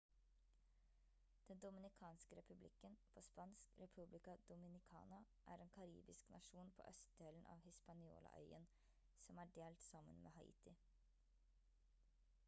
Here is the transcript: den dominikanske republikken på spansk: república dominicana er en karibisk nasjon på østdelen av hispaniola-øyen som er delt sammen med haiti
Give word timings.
den 1.49 1.59
dominikanske 1.63 2.35
republikken 2.37 2.95
på 3.13 3.21
spansk: 3.25 3.73
república 3.81 4.37
dominicana 4.49 5.19
er 5.53 5.63
en 5.63 5.69
karibisk 5.75 6.33
nasjon 6.37 6.73
på 6.79 6.87
østdelen 6.95 7.47
av 7.57 7.61
hispaniola-øyen 7.67 8.67
som 9.27 9.45
er 9.45 9.55
delt 9.61 9.87
sammen 9.91 10.21
med 10.27 10.37
haiti 10.41 10.75